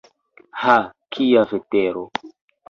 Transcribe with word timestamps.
Ha, 0.61 0.77
kia 1.17 1.45
vetero! 1.53 2.03